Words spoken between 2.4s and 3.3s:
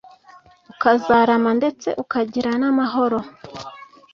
n’amahoro